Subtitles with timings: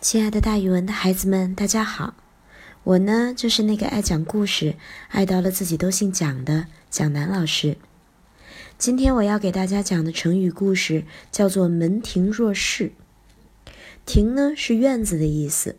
[0.00, 2.14] 亲爱的，大语文的孩子们，大家好！
[2.84, 4.76] 我呢，就是那个爱讲故事、
[5.08, 7.76] 爱到了自己都姓蒋的蒋楠老师。
[8.78, 12.92] 今天我要给大家讲的成语故事叫做“门庭若市”。
[14.06, 15.76] 庭呢是院子的意思，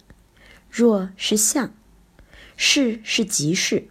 [0.70, 1.74] 若是像，
[2.56, 3.88] 市是集市。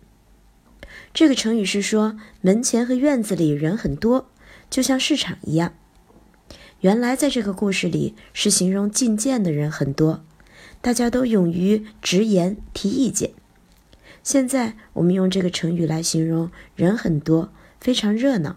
[1.12, 4.30] 这个成语是说门前和院子里人很多，
[4.70, 5.74] 就像市场一样。
[6.80, 10.24] 原来在这个故事里是形容进谏的人很多，
[10.80, 13.32] 大家都勇于直言提意见。
[14.22, 18.56] 现在我们用这个成语来形容人很多，非常热闹。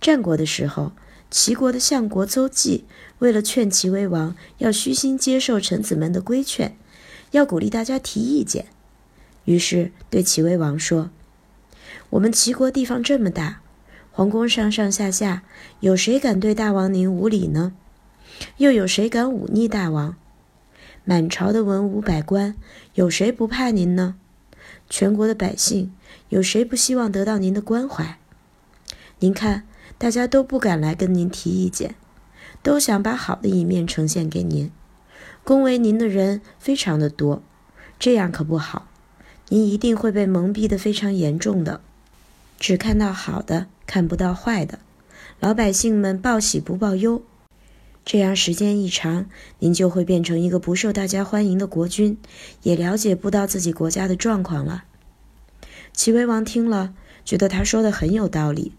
[0.00, 0.92] 战国的时候，
[1.28, 2.84] 齐国的相国邹忌
[3.18, 6.76] 为了劝齐威王要虚心接受臣子们的规劝，
[7.32, 8.66] 要鼓励大家提意见，
[9.44, 11.10] 于是对齐威王说
[12.10, 13.62] ：“我们齐国地方这么大。”
[14.16, 15.42] 皇宫上上下下，
[15.80, 17.74] 有谁敢对大王您无礼呢？
[18.56, 20.16] 又有谁敢忤逆大王？
[21.04, 22.56] 满朝的文武百官，
[22.94, 24.14] 有谁不怕您呢？
[24.88, 25.92] 全国的百姓，
[26.30, 28.18] 有谁不希望得到您的关怀？
[29.18, 29.64] 您看，
[29.98, 31.94] 大家都不敢来跟您提意见，
[32.62, 34.70] 都想把好的一面呈现给您，
[35.44, 37.42] 恭维您的人非常的多，
[37.98, 38.88] 这样可不好，
[39.50, 41.82] 您一定会被蒙蔽的非常严重的。
[42.58, 44.78] 只看到好的，看不到坏的，
[45.40, 47.22] 老百姓们报喜不报忧，
[48.04, 49.26] 这样时间一长，
[49.58, 52.18] 您就会变成一个不受大家欢迎的国君，
[52.62, 54.84] 也了解不到自己国家的状况了。
[55.92, 58.72] 齐威王听了，觉得他说的很有道理，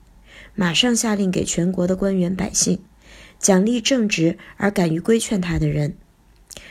[0.56, 2.80] 马上下令给全国的官员百姓
[3.40, 5.96] 奖励正直而敢于规劝他的人，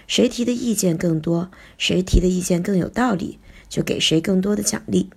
[0.07, 5.11] 谁提的意见更多，谁提的意见更有道理，就给谁更多的奖励。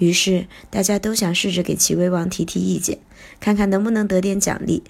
[0.00, 2.98] 于是大家都想试着给齐威王提提意见，
[3.38, 4.82] 看看能不能得点奖励。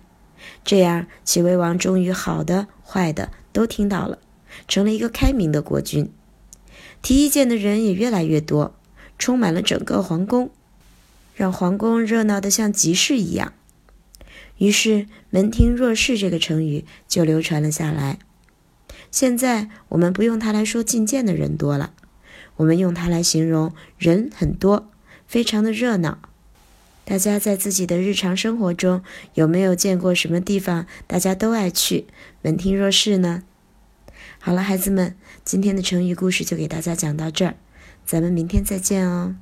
[0.65, 4.21] 这样，齐威王终于好的、坏的都听到了，
[4.69, 6.11] 成了一个开明的国君。
[7.03, 8.75] 提意见的人也越来越多，
[9.19, 10.51] 充满了整个皇宫，
[11.35, 13.53] 让皇宫热闹得像集市一样。
[14.59, 18.19] 于是“门庭若市”这个成语就流传了下来。
[19.11, 21.95] 现在我们不用它来说觐见的人多了，
[22.57, 24.89] 我们用它来形容人很多。
[25.31, 26.19] 非常的热闹，
[27.05, 29.01] 大家在自己的日常生活中
[29.35, 32.07] 有没有见过什么地方大家都爱去，
[32.43, 33.45] 门庭若市呢？
[34.41, 35.15] 好了，孩子们，
[35.45, 37.55] 今天的成语故事就给大家讲到这儿，
[38.05, 39.37] 咱们明天再见哦。